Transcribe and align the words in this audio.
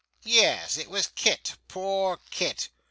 'Yes, 0.23 0.77
it 0.77 0.89
was 0.89 1.09
Kit. 1.13 1.57
Poor 1.67 2.17
Kit! 2.31 2.69